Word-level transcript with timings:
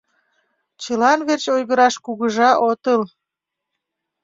Чылан 0.81 1.19
верч 1.27 1.45
ойгыраш 1.55 1.95
кугыжа 2.05 2.49
отыл. 2.69 3.01